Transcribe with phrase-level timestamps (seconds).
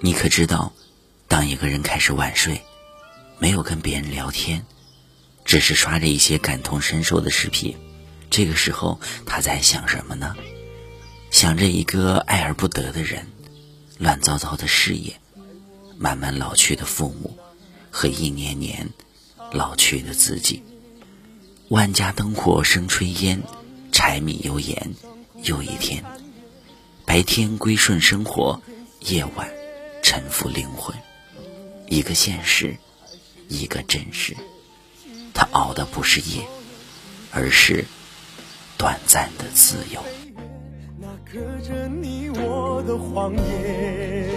[0.00, 0.72] 你可知道，
[1.26, 2.62] 当一个人开始晚睡，
[3.38, 4.64] 没有跟别人聊天，
[5.44, 7.76] 只是刷着一些感同身受的视频，
[8.30, 10.36] 这个时候他在想什么呢？
[11.30, 13.26] 想着一个爱而不得的人，
[13.98, 15.16] 乱糟糟的事业，
[15.98, 17.36] 慢慢老去的父母，
[17.90, 18.88] 和一年年
[19.52, 20.62] 老去的自己。
[21.68, 23.42] 万家灯火生炊烟，
[23.92, 24.94] 柴米油盐
[25.42, 26.02] 又一天。
[27.04, 28.62] 白天归顺生活，
[29.00, 29.48] 夜晚。
[30.00, 30.96] 沉浮灵魂，
[31.86, 32.74] 一个现实，
[33.48, 34.34] 一个真实。
[35.34, 36.46] 他熬的不是夜，
[37.30, 37.84] 而是
[38.78, 40.02] 短暂的自由。
[40.98, 44.34] 那刻着你我的谎言，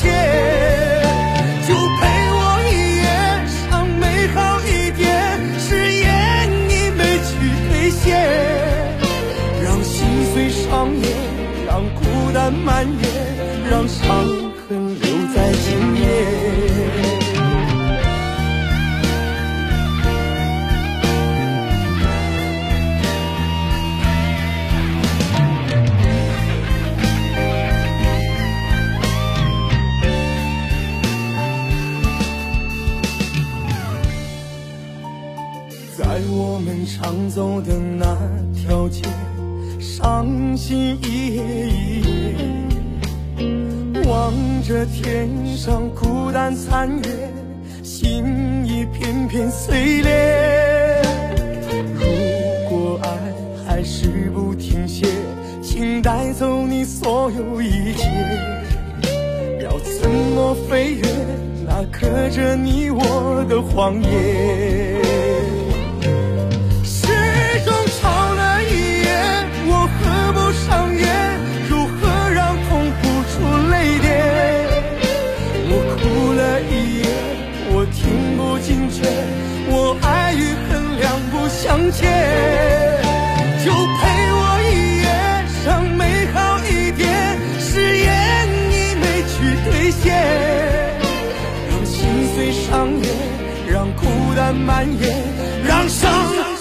[0.00, 0.10] 天，
[1.66, 2.00] 就陪
[2.32, 2.38] 我
[2.70, 3.06] 一夜，
[3.70, 4.02] 让美
[4.34, 5.06] 好一点，
[5.58, 6.04] 誓言
[6.68, 7.30] 你没去
[7.70, 8.04] 兑现，
[9.62, 11.04] 让心碎上演，
[11.66, 14.04] 让孤单蔓延，让伤
[14.68, 15.03] 痕。
[37.28, 38.16] 走的那
[38.54, 39.02] 条街，
[39.80, 43.44] 伤心一夜一夜，
[44.06, 47.04] 望着天上孤单残月，
[47.82, 48.24] 心
[48.64, 51.02] 一片片碎裂。
[51.94, 52.04] 如
[52.68, 53.08] 果爱
[53.66, 55.06] 还是不停歇，
[55.62, 58.06] 请带走你所有一切。
[59.62, 61.02] 要怎么飞越
[61.66, 64.83] 那刻着你我的谎言？
[93.66, 95.22] 让孤单蔓延，
[95.66, 96.53] 让伤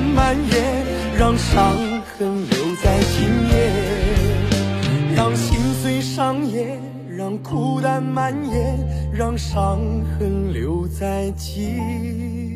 [0.00, 0.86] 蔓延，
[1.18, 1.76] 让伤
[2.16, 3.72] 痕留在心夜。
[5.14, 8.78] 让心碎上演，让孤单蔓延，
[9.12, 9.80] 让伤
[10.18, 12.51] 痕留在今